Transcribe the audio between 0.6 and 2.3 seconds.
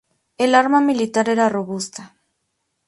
militar era robusta.